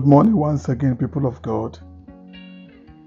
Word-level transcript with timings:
Good 0.00 0.08
morning 0.08 0.34
once 0.34 0.66
again, 0.70 0.96
people 0.96 1.26
of 1.26 1.42
God. 1.42 1.78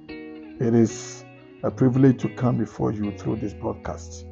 It 0.07 0.75
is 0.75 1.25
a 1.63 1.71
privilege 1.71 2.21
to 2.21 2.29
come 2.29 2.59
before 2.59 2.91
you 2.91 3.17
through 3.17 3.37
this 3.37 3.55
podcast. 3.55 4.25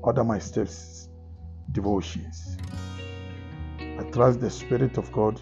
Order 0.00 0.24
my 0.24 0.38
steps, 0.38 1.10
devotions. 1.72 2.56
I 3.78 4.02
trust 4.12 4.40
the 4.40 4.48
Spirit 4.48 4.96
of 4.96 5.12
God 5.12 5.38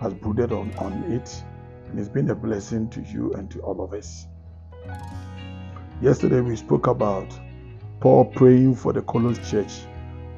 has 0.00 0.14
brooded 0.14 0.52
on, 0.52 0.72
on 0.74 0.92
it 1.12 1.42
and 1.88 1.98
it's 1.98 2.08
been 2.08 2.30
a 2.30 2.36
blessing 2.36 2.88
to 2.90 3.00
you 3.00 3.32
and 3.32 3.50
to 3.50 3.60
all 3.62 3.82
of 3.82 3.94
us. 3.94 4.28
Yesterday 6.00 6.40
we 6.40 6.54
spoke 6.54 6.86
about 6.86 7.36
Paul 7.98 8.26
praying 8.26 8.76
for 8.76 8.92
the 8.92 9.02
Colossian 9.02 9.44
church, 9.44 9.72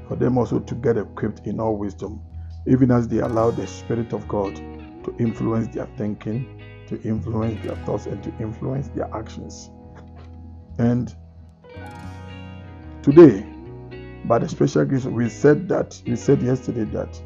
for 0.09 0.17
them 0.17 0.39
also 0.39 0.61
to 0.61 0.75
get 0.77 0.97
equipped 0.97 1.47
in 1.47 1.61
all 1.61 1.77
wisdom, 1.77 2.23
even 2.67 2.91
as 2.91 3.07
they 3.07 3.19
allow 3.19 3.51
the 3.51 3.67
Spirit 3.67 4.15
of 4.15 4.27
God 4.29 4.59
to 5.07 5.17
influence 5.19 5.69
their 5.75 5.87
thinking, 5.97 6.63
to 6.89 7.01
influence 7.03 7.65
their 7.65 7.77
thoughts, 7.85 8.07
and 8.07 8.23
to 8.23 8.33
influence 8.41 8.89
their 8.89 9.09
actions. 9.15 9.71
And 10.79 11.15
today, 13.03 13.47
by 14.25 14.41
the 14.41 14.49
special 14.49 14.85
grace, 14.85 15.05
we 15.05 15.29
said 15.29 15.69
that 15.69 16.01
we 16.07 16.17
said 16.17 16.43
yesterday 16.43 16.85
that 16.85 17.21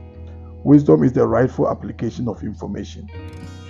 wisdom 0.63 1.03
is 1.03 1.15
the 1.15 1.27
rightful 1.27 1.71
application 1.71 2.29
of 2.29 2.43
information. 2.43 3.09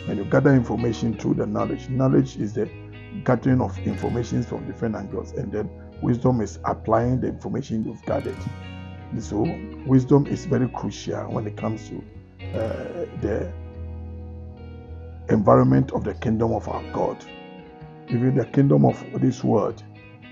When 0.07 0.19
you 0.19 0.25
gather 0.25 0.53
information 0.53 1.17
through 1.17 1.35
the 1.35 1.47
knowledge, 1.47 1.89
knowledge 1.89 2.37
is 2.37 2.55
the 2.55 2.69
gathering 3.25 3.61
of 3.61 3.79
information 3.79 4.43
from 4.43 4.67
different 4.67 4.97
angles, 4.97 5.33
and 5.33 5.53
then 5.53 5.71
wisdom 6.03 6.41
is 6.41 6.59
applying 6.65 7.21
the 7.21 7.29
information 7.29 7.85
you've 7.85 8.03
gathered. 8.03 8.37
And 9.13 9.23
so, 9.23 9.43
wisdom 9.87 10.27
is 10.27 10.47
very 10.47 10.69
crucial 10.69 11.31
when 11.31 11.47
it 11.47 11.57
comes 11.57 11.89
to 11.89 12.05
uh, 12.55 13.07
the 13.21 13.53
environment 15.31 15.93
of 15.93 16.05
the 16.05 16.15
kingdom 16.15 16.53
of 16.53 16.69
our 16.69 16.83
God. 16.93 17.25
Even 18.09 18.35
the 18.35 18.45
kingdom 18.45 18.85
of 18.85 19.05
this 19.21 19.45
world 19.45 19.83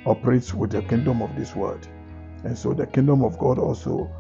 operates 0.07 0.53
with 0.53 0.71
the 0.71 0.83
kingdom 0.83 1.23
of 1.23 1.35
this 1.37 1.55
world. 1.55 1.87
And 2.45 2.57
so 2.57 2.73
the 2.75 2.87
kingdom 2.87 3.23
of 3.23 3.39
God 3.39 3.59
also 3.59 4.11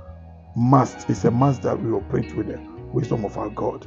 must, 0.57 1.09
it's 1.11 1.25
a 1.25 1.31
must 1.31 1.63
that 1.63 1.81
we 1.81 1.93
operate 1.93 2.35
with 2.37 2.49
the 2.49 2.61
wisdom 2.93 3.25
of 3.25 3.37
our 3.39 3.51
God. 3.51 3.87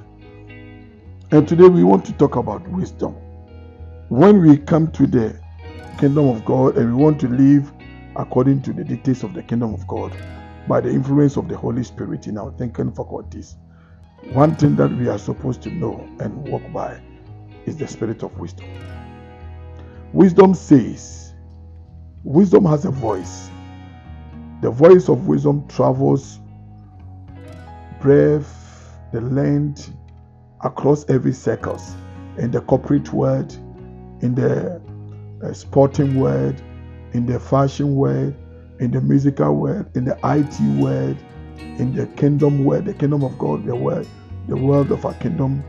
And 1.31 1.47
today 1.47 1.67
we 1.69 1.84
want 1.84 2.06
to 2.06 2.14
talk 2.14 2.36
about 2.36 2.67
wisdom. 2.69 3.16
When 4.09 4.42
we 4.42 4.58
come 4.58 4.92
to 4.92 5.08
the 5.08 5.39
kingdom 5.97 6.28
of 6.28 6.44
God 6.44 6.78
and 6.78 6.95
we 6.95 7.03
want 7.03 7.19
to 7.22 7.28
live 7.30 7.72
according 8.17 8.62
to 8.64 8.73
the 8.73 8.84
dictates 8.84 9.23
of 9.23 9.34
the 9.34 9.44
kingdom 9.44 9.73
of 9.73 9.88
God 9.88 10.16
by 10.67 10.81
the 10.81 10.89
influence 10.89 11.38
of 11.38 11.47
the 11.47 11.58
Holy 11.58 11.84
Spirit 11.84 12.28
in 12.28 12.38
our 12.38 12.52
thinking 12.58 12.92
faculties, 12.92 13.56
one 14.30 14.55
thing 14.55 14.75
that 14.77 14.91
we 14.91 15.08
are 15.09 15.17
supposed 15.17 15.61
to 15.64 15.69
know 15.69 16.08
and 16.19 16.47
walk 16.47 16.61
by 16.72 17.02
is 17.66 17.77
the 17.77 17.88
spirit 17.88 18.23
of 18.23 18.38
wisdom. 18.38 18.67
Wisdom 20.13 20.53
says, 20.53 21.33
wisdom 22.23 22.66
has 22.66 22.86
a 22.86 22.91
voice. 22.91 23.50
The 24.61 24.69
voice 24.69 25.09
of 25.09 25.28
wisdom 25.28 25.67
travels 25.67 26.39
breadth, 28.00 28.94
the 29.11 29.22
length, 29.22 29.91
across 30.63 31.09
every 31.09 31.33
circles, 31.33 31.95
in 32.38 32.52
the 32.52 32.61
corporate 32.61 33.11
world, 33.13 33.53
in 34.22 34.35
the 34.35 34.81
uh, 35.44 35.53
sporting 35.53 36.19
world, 36.19 36.61
in 37.13 37.25
the 37.25 37.39
fashion 37.39 37.95
world, 37.95 38.33
in 38.80 38.91
the 38.91 39.02
musical 39.02 39.53
world, 39.56 39.85
in 39.95 40.06
the 40.06 40.17
IT 40.23 40.81
world, 40.81 41.17
in 41.80 41.94
the 41.95 42.08
kingdom 42.08 42.66
where 42.66 42.81
the 42.81 42.94
kingdom 42.94 43.23
of 43.23 43.38
God, 43.38 43.66
the 43.66 43.76
world, 43.76 44.08
the 44.48 44.58
world 44.58 44.92
of 44.92 45.06
our 45.06 45.14
kingdom. 45.16 45.64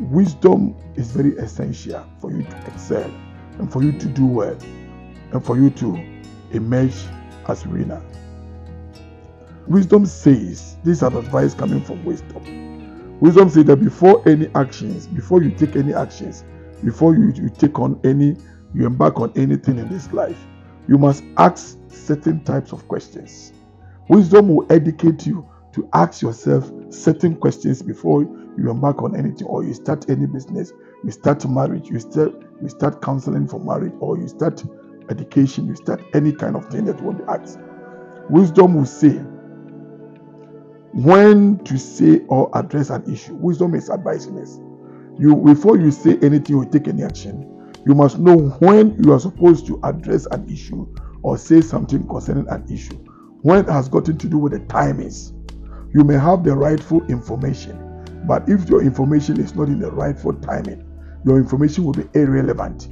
Wisdom 0.00 0.76
is 0.96 1.10
very 1.12 1.36
essential 1.38 2.06
for 2.20 2.30
you 2.32 2.42
to 2.44 2.56
excel 2.66 3.10
and 3.58 3.72
for 3.72 3.82
you 3.82 3.92
to 3.98 4.06
do 4.06 4.26
well 4.26 4.56
and 5.32 5.44
for 5.44 5.56
you 5.58 5.70
to 5.70 5.96
emerge 6.52 6.94
as 7.48 7.66
winner. 7.66 8.02
Wisdom 9.66 10.06
says, 10.06 10.76
this 10.84 10.98
is 10.98 11.02
an 11.02 11.16
advice 11.16 11.54
coming 11.54 11.82
from 11.82 12.04
wisdom. 12.04 13.18
Wisdom 13.20 13.50
says 13.50 13.64
that 13.66 13.76
before 13.76 14.26
any 14.28 14.48
actions, 14.54 15.06
before 15.08 15.42
you 15.42 15.50
take 15.50 15.76
any 15.76 15.92
actions, 15.94 16.44
before 16.84 17.14
you, 17.14 17.32
you 17.34 17.50
take 17.50 17.78
on 17.78 18.00
any, 18.04 18.36
you 18.74 18.86
embark 18.86 19.20
on 19.20 19.32
anything 19.36 19.78
in 19.78 19.88
this 19.88 20.12
life, 20.12 20.38
you 20.88 20.96
must 20.98 21.24
ask 21.36 21.78
certain 21.88 22.42
types 22.44 22.72
of 22.72 22.86
questions. 22.88 23.52
Wisdom 24.08 24.54
will 24.54 24.66
educate 24.70 25.26
you 25.26 25.48
to 25.72 25.88
ask 25.92 26.22
yourself 26.22 26.70
certain 26.90 27.36
questions 27.36 27.82
before 27.82 28.22
you 28.22 28.70
embark 28.70 29.02
on 29.02 29.14
anything 29.16 29.46
or 29.46 29.64
you 29.64 29.74
start 29.74 30.08
any 30.10 30.26
business, 30.26 30.72
you 31.04 31.10
start 31.10 31.48
marriage, 31.48 31.88
you 31.88 32.00
start 32.00 32.34
you 32.60 32.68
start 32.68 33.00
counseling 33.02 33.46
for 33.46 33.60
marriage, 33.60 33.92
or 34.00 34.18
you 34.18 34.26
start 34.26 34.64
education, 35.10 35.66
you 35.66 35.76
start 35.76 36.02
any 36.14 36.32
kind 36.32 36.56
of 36.56 36.66
thing 36.66 36.84
that 36.86 36.98
you 36.98 37.04
want 37.04 37.18
to 37.18 37.30
ask. 37.30 37.58
Wisdom 38.28 38.74
will 38.74 38.84
say 38.86 39.20
when 40.92 41.58
to 41.64 41.78
say 41.78 42.20
or 42.28 42.50
address 42.54 42.90
an 42.90 43.10
issue. 43.12 43.34
Wisdom 43.34 43.74
is 43.74 43.90
advising. 43.90 44.36
You 45.18 45.36
before 45.36 45.78
you 45.78 45.90
say 45.90 46.18
anything 46.22 46.56
or 46.56 46.64
take 46.64 46.88
any 46.88 47.04
action, 47.04 47.74
you 47.86 47.94
must 47.94 48.18
know 48.18 48.36
when 48.60 49.02
you 49.02 49.12
are 49.12 49.20
supposed 49.20 49.66
to 49.66 49.78
address 49.84 50.26
an 50.26 50.48
issue 50.50 50.86
or 51.22 51.38
say 51.38 51.60
something 51.60 52.06
concerning 52.08 52.48
an 52.48 52.64
issue. 52.72 52.98
When 53.42 53.60
it 53.60 53.68
has 53.68 53.88
gotten 53.88 54.18
to 54.18 54.26
do 54.28 54.38
with 54.38 54.52
the 54.52 54.60
timings. 54.60 55.32
You 55.94 56.04
may 56.04 56.18
have 56.18 56.44
the 56.44 56.54
rightful 56.54 57.06
information, 57.06 57.78
but 58.26 58.46
if 58.48 58.68
your 58.68 58.82
information 58.82 59.40
is 59.40 59.54
not 59.54 59.68
in 59.68 59.78
the 59.78 59.90
rightful 59.90 60.34
timing, 60.34 60.84
your 61.24 61.38
information 61.38 61.84
will 61.84 61.92
be 61.92 62.06
irrelevant. 62.14 62.88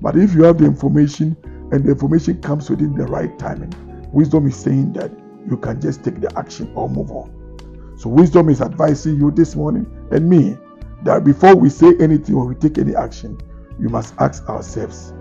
But 0.00 0.16
if 0.16 0.34
you 0.34 0.42
have 0.44 0.58
the 0.58 0.64
information 0.64 1.36
and 1.70 1.84
the 1.84 1.92
information 1.92 2.40
comes 2.40 2.68
within 2.68 2.94
the 2.94 3.04
right 3.04 3.38
timing, 3.38 3.72
wisdom 4.12 4.48
is 4.48 4.56
saying 4.56 4.94
that 4.94 5.12
you 5.48 5.56
can 5.56 5.80
just 5.80 6.02
take 6.02 6.20
the 6.20 6.36
action 6.36 6.72
or 6.74 6.88
move 6.88 7.10
on. 7.12 7.94
So, 7.96 8.08
wisdom 8.08 8.48
is 8.48 8.60
advising 8.60 9.16
you 9.16 9.30
this 9.30 9.54
morning 9.54 9.86
and 10.10 10.28
me 10.28 10.56
that 11.04 11.22
before 11.22 11.54
we 11.54 11.68
say 11.68 11.92
anything 12.00 12.34
or 12.34 12.46
we 12.46 12.54
take 12.56 12.78
any 12.78 12.96
action, 12.96 13.38
we 13.78 13.86
must 13.88 14.14
ask 14.18 14.48
ourselves 14.48 15.12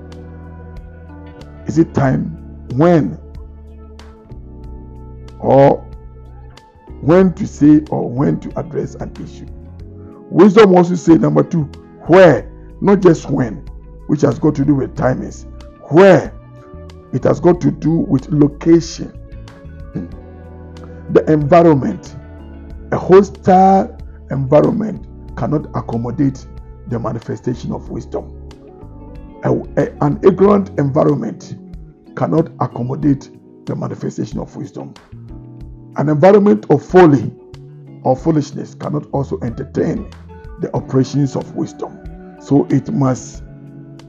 Is 1.68 1.78
it 1.78 1.94
time 1.94 2.26
when 2.76 3.20
or 5.40 5.78
when 7.02 7.34
to 7.34 7.48
say 7.48 7.82
or 7.90 8.10
when 8.10 8.40
to 8.42 8.60
address 8.60 8.96
an 8.96 9.14
issue? 9.24 9.48
Wisdom 10.30 10.76
also 10.76 10.96
say 10.96 11.16
number 11.16 11.44
two, 11.44 11.64
where, 12.08 12.52
not 12.82 13.02
just 13.02 13.30
when, 13.30 13.56
which 14.08 14.22
has 14.22 14.38
got 14.38 14.56
to 14.56 14.66
do 14.66 14.76
with 14.76 14.96
timings. 14.96 15.46
Where 15.92 16.34
it 17.14 17.24
has 17.24 17.40
got 17.40 17.60
to 17.62 17.72
do 17.72 17.92
with 17.92 18.28
location, 18.30 19.14
the 21.12 21.24
environment. 21.28 22.16
A 22.92 22.98
hostile 22.98 23.98
environment 24.32 25.08
cannot 25.38 25.66
accommodate 25.76 26.46
the 26.88 27.00
manifestation 27.00 27.72
of 27.72 27.90
wisdom. 27.90 28.50
A, 29.44 29.52
a, 29.52 30.06
an 30.06 30.20
ignorant 30.24 30.78
environment 30.80 31.56
cannot 32.16 32.50
accommodate 32.60 33.30
the 33.66 33.76
manifestation 33.76 34.40
of 34.40 34.56
wisdom. 34.56 34.94
An 35.98 36.10
environment 36.10 36.66
of 36.70 36.86
folly 36.86 37.32
or 38.04 38.16
foolishness 38.16 38.76
cannot 38.76 39.10
also 39.12 39.40
entertain 39.42 40.10
the 40.62 40.74
operations 40.76 41.36
of 41.36 41.56
wisdom. 41.56 42.38
So 42.42 42.66
it 42.70 42.92
must 42.92 43.44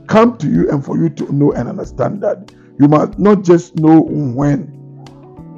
come 0.07 0.37
to 0.39 0.49
you 0.49 0.71
and 0.71 0.85
for 0.85 0.97
you 0.99 1.09
to 1.11 1.33
know 1.33 1.53
and 1.53 1.69
understand 1.69 2.23
that 2.23 2.53
you 2.79 2.89
must 2.89 3.19
not 3.19 3.43
just 3.43 3.77
know 3.77 4.01
when 4.01 4.77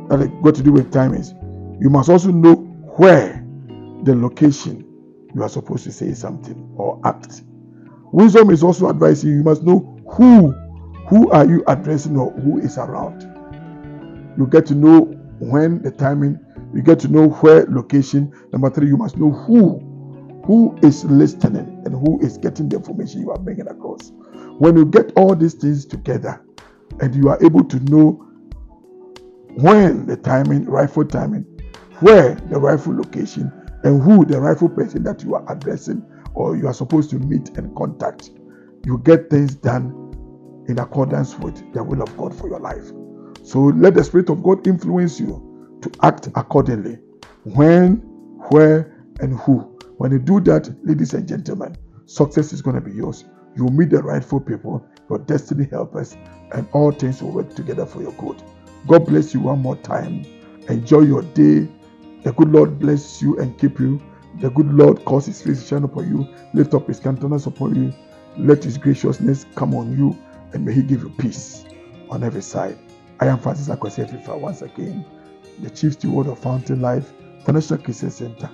that 0.09 0.21
it 0.21 0.43
got 0.43 0.55
to 0.57 0.63
do 0.63 0.73
with 0.73 0.93
timings. 0.93 1.33
You 1.81 1.91
must 1.91 2.09
also 2.09 2.31
know 2.31 2.55
where 2.97 3.45
the 4.05 4.15
location 4.15 4.85
you 5.35 5.43
are 5.43 5.49
supposed 5.49 5.85
to 5.85 5.93
say 5.93 6.13
something 6.13 6.75
or 6.77 7.01
act. 7.05 7.43
Wisdom 8.13 8.51
is 8.51 8.63
also 8.63 8.91
advising 8.91 9.31
you, 9.31 9.37
you 9.37 9.43
must 9.43 9.63
know 9.63 9.79
who 10.11 10.53
who 11.09 11.31
are 11.31 11.47
you 11.47 11.65
addressing 11.67 12.17
or 12.17 12.31
who 12.33 12.59
is 12.59 12.79
around. 12.79 13.23
You 14.39 14.47
get 14.47 14.67
to 14.67 14.75
know 14.75 15.19
when 15.51 15.83
the 15.83 15.91
timing, 15.91 16.39
you 16.73 16.83
get 16.83 17.01
to 17.01 17.09
know 17.09 17.29
where 17.29 17.67
location. 17.69 18.33
Number 18.53 18.71
three, 18.71 18.87
you 18.87 18.97
must 18.97 19.17
know 19.17 19.31
who 19.31 19.89
who 20.45 20.77
is 20.83 21.05
listening 21.05 21.83
and 21.85 21.95
who 21.95 22.21
is 22.21 22.37
getting 22.37 22.69
the 22.69 22.77
information 22.77 23.21
you 23.21 23.31
are 23.31 23.39
bringing 23.39 23.69
across. 23.69 24.11
When 24.59 24.77
you 24.77 24.85
get 24.85 25.13
all 25.17 25.37
these 25.37 25.55
things 25.55 25.87
together 25.87 26.45
and 27.01 27.15
you 27.15 27.29
are 27.29 27.39
able 27.45 27.63
to 27.65 27.79
know 27.85 28.13
when 29.55 30.07
the 30.07 30.17
timing, 30.17 30.65
rightful 30.65 31.05
timing, 31.05 31.43
where 32.01 32.35
the 32.51 32.59
rightful 32.59 32.97
location, 32.97 33.53
and 33.85 34.03
who 34.03 34.25
the 34.25 34.41
rightful 34.41 34.69
person 34.69 35.03
that 35.05 35.23
you 35.23 35.35
are 35.35 35.53
addressing 35.53 36.05
or 36.35 36.57
you 36.57 36.67
are 36.67 36.75
supposed 36.75 37.11
to 37.11 37.19
meet 37.19 37.57
and 37.57 37.75
contact, 37.77 38.31
you 38.85 38.99
get 39.05 39.31
things 39.31 39.55
done 39.55 39.91
in 40.69 40.79
accordance 40.79 41.39
with 41.39 41.73
the 41.73 41.83
will 41.83 42.03
of 42.03 42.17
God 42.17 42.35
for 42.37 42.49
your 42.49 42.61
life. 42.61 42.91
So 43.43 43.61
let 43.61 43.95
the 43.95 44.05
Spirit 44.05 44.31
of 44.31 44.43
God 44.43 44.67
influence 44.67 45.21
you 45.21 45.79
to 45.83 45.91
act 46.03 46.29
accordingly 46.37 46.99
when, 47.45 47.97
where, 48.51 49.05
and 49.21 49.39
who 49.41 49.73
When 49.99 50.13
you 50.13 50.19
do 50.19 50.41
that, 50.43 50.71
ladies 50.87 51.15
and 51.15 51.29
gentlemen, 51.29 51.77
success 52.07 52.53
is 52.53 52.63
going 52.63 52.77
to 52.77 52.83
be 52.83 52.93
yours. 52.93 53.25
You 53.57 53.65
will 53.65 53.73
meet 53.73 53.91
the 53.91 54.03
rightful 54.03 54.41
people, 54.41 54.87
your 55.11 55.21
destiny 55.21 55.69
helpers, 55.71 56.17
and 56.53 56.69
all 56.73 56.93
things 56.93 57.23
will 57.23 57.33
work 57.33 57.55
together 57.55 57.87
for 57.87 58.03
your 58.03 58.13
good. 58.15 58.43
God 58.89 59.07
bless 59.07 59.35
you 59.35 59.41
one 59.41 59.61
more 59.61 59.77
time. 59.77 60.27
Enjoy 60.69 61.03
your 61.03 61.23
day. 61.23 61.69
The 62.25 62.33
good 62.33 62.51
Lord 62.51 62.79
bless 62.81 63.23
you 63.23 63.39
and 63.39 63.59
keep 63.59 63.79
you. 63.81 64.03
The 64.41 64.51
good 64.51 64.73
Lord 64.73 65.05
cause 65.05 65.27
his 65.27 65.43
face 65.43 65.61
to 65.63 65.69
shine 65.69 65.85
upon 65.85 66.09
you, 66.09 66.29
lift 66.55 66.75
up 66.75 66.89
his 66.89 67.01
countenance 67.01 67.47
upon 67.47 67.77
you, 67.77 67.93
let 68.39 68.65
his 68.65 68.79
graciousness 68.79 69.47
come 69.55 69.75
on 69.75 69.97
you, 69.97 70.19
and 70.55 70.65
may 70.65 70.73
he 70.73 70.83
give 70.83 71.03
you 71.03 71.11
peace 71.11 71.65
on 72.11 72.25
every 72.25 72.43
side. 72.43 72.79
I 73.21 73.27
am 73.27 73.39
Francis 73.39 73.69
Afrifa 73.69 74.39
once 74.39 74.63
again, 74.63 75.05
the 75.61 75.71
Chief 75.71 75.93
Steward 75.95 76.27
of 76.27 76.39
Fountain 76.39 76.81
Life 76.81 77.13
International 77.41 77.79
Christian 77.79 78.11
Center. 78.11 78.51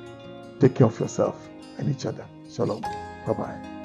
Take 0.60 0.75
care 0.75 0.87
of 0.87 0.99
yourself 0.99 1.49
and 1.78 1.88
each 1.88 2.06
other. 2.06 2.26
Shalom. 2.50 2.81
Bye 2.81 3.32
bye. 3.34 3.78